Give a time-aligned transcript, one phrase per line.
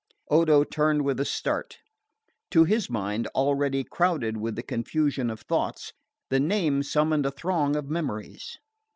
[0.29, 1.77] Odo turned with a start.
[2.49, 5.93] To his mind, already crowded with a confusion of thoughts,
[6.31, 8.57] the name summoned a throng of memories.